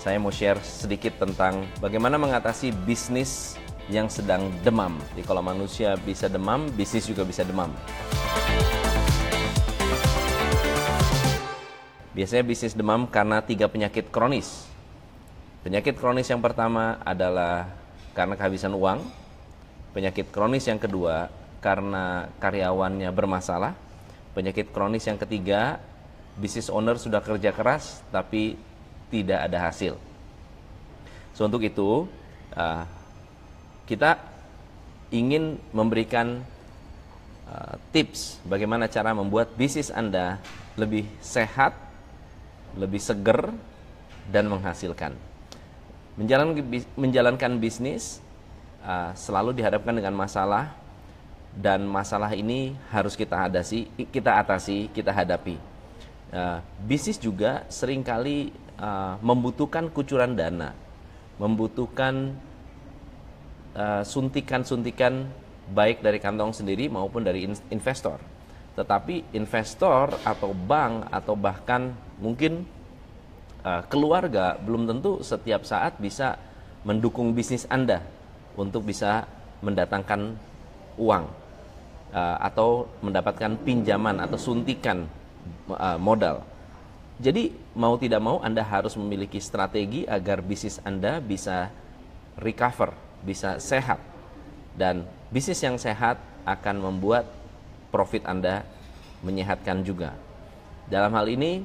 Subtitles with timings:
[0.00, 3.60] saya mau share sedikit tentang bagaimana mengatasi bisnis
[3.92, 4.96] yang sedang demam.
[5.12, 7.68] Jadi kalau manusia bisa demam, bisnis juga bisa demam.
[12.16, 14.64] Biasanya bisnis demam karena tiga penyakit kronis.
[15.68, 17.68] Penyakit kronis yang pertama adalah
[18.16, 19.04] karena kehabisan uang.
[19.92, 21.28] Penyakit kronis yang kedua
[21.60, 23.76] karena karyawannya bermasalah.
[24.32, 25.76] Penyakit kronis yang ketiga,
[26.40, 28.69] bisnis owner sudah kerja keras tapi
[29.10, 29.98] tidak ada hasil.
[31.34, 32.06] So untuk itu
[32.54, 32.84] uh,
[33.90, 34.22] kita
[35.10, 36.46] ingin memberikan
[37.50, 40.38] uh, tips bagaimana cara membuat bisnis Anda
[40.78, 41.74] lebih sehat,
[42.78, 43.50] lebih seger
[44.30, 45.18] dan menghasilkan.
[46.94, 48.22] Menjalankan, bisnis
[48.86, 50.70] uh, selalu dihadapkan dengan masalah
[51.56, 55.58] dan masalah ini harus kita hadasi, kita atasi, kita hadapi.
[56.30, 60.72] Uh, bisnis juga sering kali uh, membutuhkan kucuran dana,
[61.36, 62.34] membutuhkan
[63.76, 65.28] uh, suntikan-suntikan
[65.70, 68.18] baik dari kantong sendiri maupun dari investor.
[68.74, 72.64] Tetapi investor atau bank atau bahkan mungkin
[73.62, 76.40] uh, keluarga belum tentu setiap saat bisa
[76.82, 78.00] mendukung bisnis Anda
[78.56, 79.28] untuk bisa
[79.60, 80.34] mendatangkan
[80.96, 81.24] uang
[82.16, 85.04] uh, atau mendapatkan pinjaman atau suntikan
[85.70, 86.42] uh, modal.
[87.20, 91.68] Jadi mau tidak mau Anda harus memiliki strategi agar bisnis Anda bisa
[92.40, 94.00] recover, bisa sehat.
[94.72, 96.16] Dan bisnis yang sehat
[96.48, 97.28] akan membuat
[97.92, 98.64] profit Anda
[99.20, 100.16] menyehatkan juga.
[100.88, 101.60] Dalam hal ini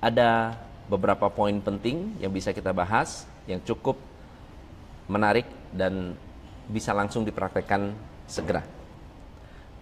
[0.00, 0.56] ada
[0.88, 4.00] beberapa poin penting yang bisa kita bahas yang cukup
[5.04, 6.16] menarik dan
[6.72, 7.92] bisa langsung dipraktekkan
[8.24, 8.64] segera.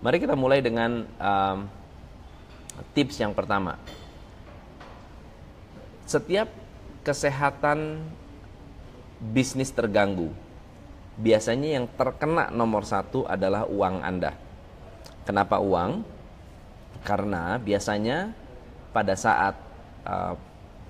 [0.03, 1.59] Mari kita mulai dengan um,
[2.91, 3.79] tips yang pertama
[6.15, 6.47] setiap
[7.03, 8.07] kesehatan
[9.35, 10.31] bisnis terganggu,
[11.19, 14.39] biasanya yang terkena nomor satu adalah uang Anda.
[15.27, 16.07] Kenapa uang?
[17.03, 18.31] Karena biasanya
[18.95, 19.59] pada saat
[20.07, 20.39] uh,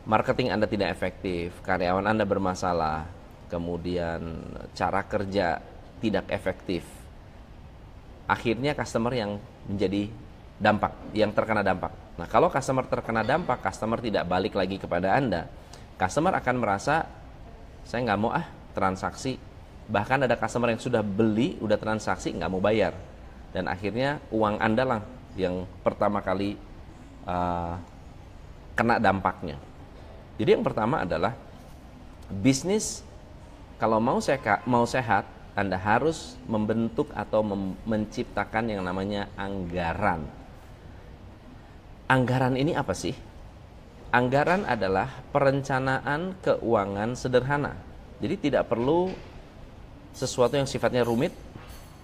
[0.04, 3.08] marketing Anda tidak efektif, karyawan Anda bermasalah,
[3.48, 4.44] kemudian
[4.76, 5.64] cara kerja
[6.04, 6.84] tidak efektif,
[8.28, 10.12] akhirnya customer yang menjadi
[10.60, 12.03] dampak, yang terkena dampak.
[12.14, 15.50] Nah, kalau customer terkena dampak, customer tidak balik lagi kepada Anda,
[15.98, 17.10] customer akan merasa
[17.82, 19.34] saya nggak mau ah transaksi.
[19.90, 22.94] Bahkan ada customer yang sudah beli, udah transaksi, nggak mau bayar.
[23.50, 25.00] Dan akhirnya uang Anda lah
[25.34, 26.54] yang pertama kali
[27.26, 27.74] uh,
[28.78, 29.58] kena dampaknya.
[30.38, 31.34] Jadi yang pertama adalah
[32.30, 33.02] bisnis
[33.74, 35.26] kalau mau sehat, mau sehat,
[35.58, 37.42] Anda harus membentuk atau
[37.86, 40.43] menciptakan yang namanya anggaran
[42.04, 43.16] Anggaran ini apa sih?
[44.12, 47.72] Anggaran adalah perencanaan keuangan sederhana.
[48.20, 49.08] Jadi tidak perlu
[50.12, 51.32] sesuatu yang sifatnya rumit,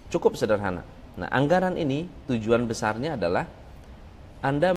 [0.08, 0.82] cukup sederhana.
[1.20, 3.44] Nah, anggaran ini tujuan besarnya adalah
[4.40, 4.74] Anda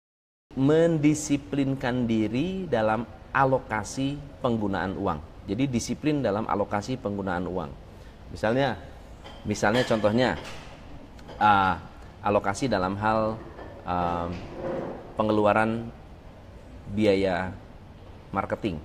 [0.54, 5.20] mendisiplinkan diri dalam alokasi penggunaan uang.
[5.50, 7.72] Jadi disiplin dalam alokasi penggunaan uang.
[8.30, 8.78] Misalnya,
[9.48, 10.36] misalnya contohnya
[11.40, 11.76] uh,
[12.22, 13.40] alokasi dalam hal
[13.88, 14.30] uh,
[15.14, 15.90] pengeluaran
[16.92, 17.54] biaya
[18.34, 18.82] marketing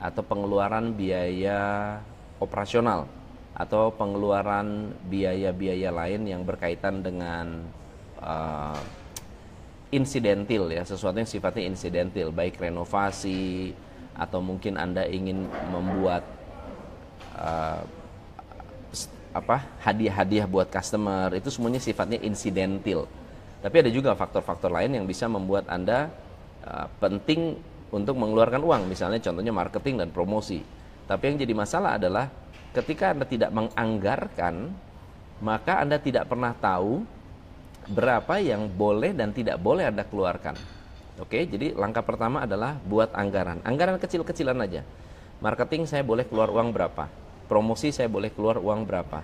[0.00, 1.98] atau pengeluaran biaya
[2.40, 3.06] operasional
[3.52, 7.60] atau pengeluaran biaya-biaya lain yang berkaitan dengan
[8.22, 8.80] uh,
[9.92, 13.74] insidentil ya sesuatu yang sifatnya insidentil baik renovasi
[14.14, 16.24] atau mungkin anda ingin membuat
[17.36, 17.82] uh,
[19.30, 23.06] apa hadiah-hadiah buat customer itu semuanya sifatnya insidentil
[23.60, 26.08] tapi ada juga faktor-faktor lain yang bisa membuat Anda
[26.64, 27.60] uh, penting
[27.92, 30.64] untuk mengeluarkan uang, misalnya contohnya marketing dan promosi.
[31.04, 32.32] Tapi yang jadi masalah adalah
[32.72, 34.54] ketika Anda tidak menganggarkan,
[35.44, 37.04] maka Anda tidak pernah tahu
[37.90, 40.54] berapa yang boleh dan tidak boleh Anda keluarkan.
[41.20, 43.60] Oke, jadi langkah pertama adalah buat anggaran.
[43.60, 44.86] Anggaran kecil-kecilan aja.
[45.44, 47.12] Marketing saya boleh keluar uang berapa?
[47.44, 49.20] Promosi saya boleh keluar uang berapa?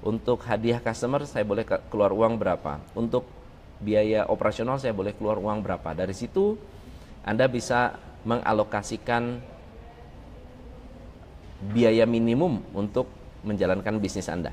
[0.00, 2.80] Untuk hadiah customer saya boleh keluar uang berapa?
[2.96, 3.26] Untuk
[3.82, 5.94] biaya operasional saya boleh keluar uang berapa.
[5.94, 6.58] Dari situ
[7.24, 9.40] Anda bisa mengalokasikan
[11.72, 13.08] biaya minimum untuk
[13.44, 14.52] menjalankan bisnis Anda.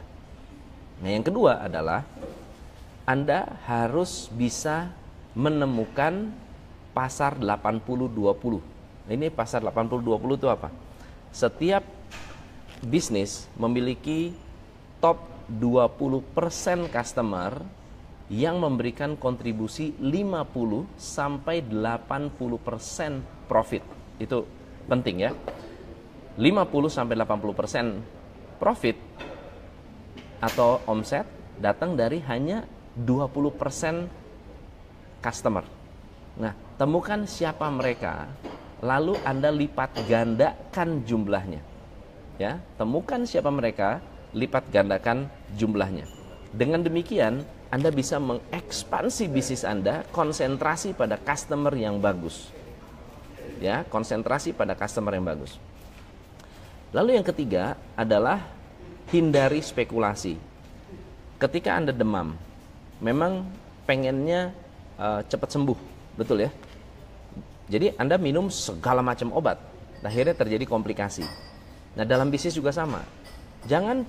[1.01, 2.05] Nah, yang kedua adalah
[3.07, 4.93] Anda harus bisa
[5.33, 6.31] menemukan
[6.91, 8.59] pasar 80-20.
[9.07, 10.69] Nah, ini pasar 80-20 itu apa?
[11.31, 11.83] Setiap
[12.83, 14.35] bisnis memiliki
[14.99, 17.63] top 20% customer
[18.31, 23.83] yang memberikan kontribusi 50 sampai 80% profit.
[24.23, 24.47] Itu
[24.87, 25.35] penting ya.
[26.39, 28.95] 50 sampai 80% profit
[30.39, 31.27] atau omset
[31.59, 32.63] datang dari hanya
[32.95, 34.07] 20%
[35.19, 35.67] customer.
[36.39, 38.31] Nah, temukan siapa mereka,
[38.79, 41.61] lalu Anda lipat gandakan jumlahnya.
[42.39, 43.99] Ya, temukan siapa mereka,
[44.31, 45.27] lipat gandakan
[45.59, 46.07] jumlahnya.
[46.55, 52.51] Dengan demikian, Anda bisa mengekspansi bisnis Anda, konsentrasi pada customer yang bagus.
[53.63, 55.55] Ya, konsentrasi pada customer yang bagus.
[56.91, 58.43] Lalu yang ketiga adalah
[59.15, 60.35] hindari spekulasi.
[61.39, 62.35] Ketika Anda demam,
[62.99, 63.47] memang
[63.87, 64.51] pengennya
[64.99, 65.79] uh, cepat sembuh,
[66.19, 66.51] betul ya?
[67.71, 69.55] Jadi Anda minum segala macam obat,
[70.03, 71.23] akhirnya terjadi komplikasi.
[71.95, 72.99] Nah dalam bisnis juga sama,
[73.63, 74.03] jangan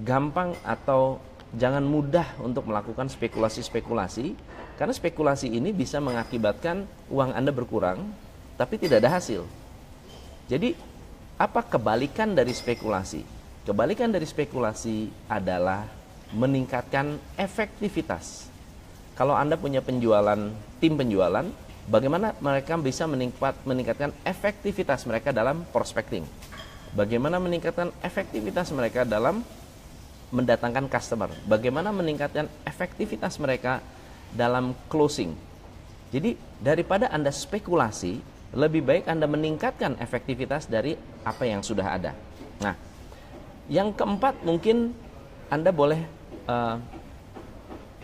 [0.00, 1.20] gampang atau
[1.56, 4.34] jangan mudah untuk melakukan spekulasi-spekulasi,
[4.80, 8.08] karena spekulasi ini bisa mengakibatkan uang Anda berkurang,
[8.56, 9.44] tapi tidak ada hasil.
[10.48, 10.72] Jadi
[11.36, 13.24] apa kebalikan dari spekulasi?
[13.62, 15.86] Kebalikan dari spekulasi adalah
[16.32, 18.48] meningkatkan efektivitas.
[19.12, 20.50] Kalau Anda punya penjualan,
[20.80, 21.44] tim penjualan,
[21.86, 26.24] bagaimana mereka bisa meningkat, meningkatkan efektivitas mereka dalam prospecting?
[26.96, 29.44] Bagaimana meningkatkan efektivitas mereka dalam
[30.32, 31.28] mendatangkan customer?
[31.44, 33.84] Bagaimana meningkatkan efektivitas mereka
[34.32, 35.36] dalam closing?
[36.12, 38.20] Jadi daripada Anda spekulasi,
[38.52, 42.12] lebih baik Anda meningkatkan efektivitas dari apa yang sudah ada.
[42.60, 42.76] Nah,
[43.72, 44.92] yang keempat mungkin
[45.48, 46.00] Anda boleh
[46.48, 46.76] uh,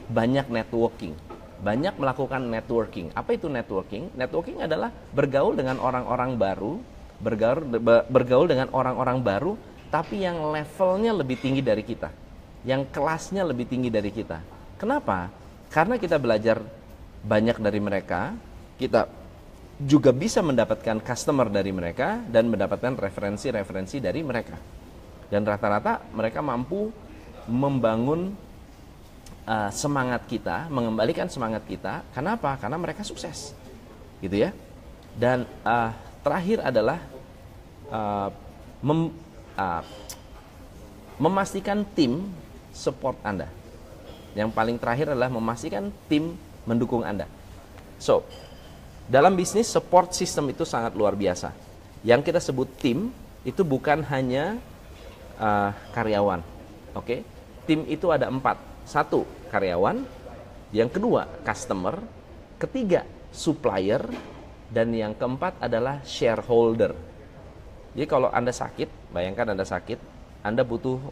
[0.09, 1.13] banyak networking,
[1.61, 3.13] banyak melakukan networking.
[3.13, 4.09] Apa itu networking?
[4.17, 6.81] Networking adalah bergaul dengan orang-orang baru,
[7.21, 7.69] bergaul
[8.09, 9.53] bergaul dengan orang-orang baru
[9.89, 12.13] tapi yang levelnya lebih tinggi dari kita,
[12.65, 14.41] yang kelasnya lebih tinggi dari kita.
[14.77, 15.33] Kenapa?
[15.69, 16.61] Karena kita belajar
[17.25, 18.33] banyak dari mereka,
[18.79, 19.11] kita
[19.79, 24.59] juga bisa mendapatkan customer dari mereka dan mendapatkan referensi-referensi dari mereka
[25.29, 26.89] dan rata-rata mereka mampu
[27.49, 28.33] membangun
[29.49, 32.05] uh, semangat kita, mengembalikan semangat kita.
[32.13, 32.57] Kenapa?
[32.61, 33.57] Karena mereka sukses,
[34.21, 34.51] gitu ya.
[35.17, 35.91] Dan uh,
[36.21, 37.01] terakhir adalah
[37.89, 38.29] uh,
[38.85, 39.13] mem,
[39.59, 39.83] uh,
[41.19, 42.31] memastikan tim
[42.71, 43.51] support Anda.
[44.39, 47.27] Yang paling terakhir adalah memastikan tim mendukung Anda.
[47.99, 48.23] So,
[49.11, 51.51] dalam bisnis support system itu sangat luar biasa.
[52.07, 53.11] Yang kita sebut tim
[53.43, 54.63] itu bukan hanya
[55.43, 56.39] uh, karyawan.
[56.95, 57.21] Oke, okay?
[57.67, 58.61] tim itu ada empat.
[58.87, 60.07] Satu karyawan,
[60.73, 61.99] yang kedua customer,
[62.57, 63.05] ketiga
[63.35, 64.05] supplier,
[64.69, 66.93] dan yang keempat adalah shareholder.
[67.99, 69.99] Jadi kalau anda sakit, bayangkan anda sakit,
[70.47, 71.03] anda butuh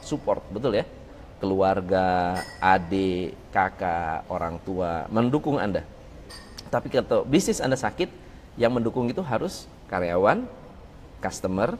[0.00, 0.88] support, betul ya?
[1.44, 5.84] Keluarga, adik, kakak, orang tua mendukung anda.
[6.72, 8.08] Tapi kalau bisnis anda sakit,
[8.56, 10.48] yang mendukung itu harus karyawan,
[11.20, 11.76] customer,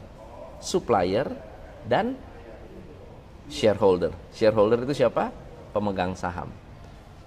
[0.61, 1.25] supplier,
[1.89, 2.13] dan
[3.49, 4.13] shareholder.
[4.37, 5.33] Shareholder itu siapa?
[5.73, 6.53] Pemegang saham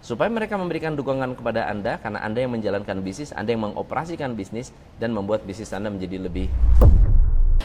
[0.04, 4.68] supaya mereka memberikan dukungan kepada Anda karena Anda yang menjalankan bisnis, Anda yang mengoperasikan bisnis
[5.00, 6.52] dan membuat bisnis Anda menjadi lebih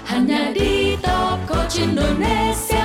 [0.08, 1.44] hanya di Top
[1.76, 2.79] Indonesia.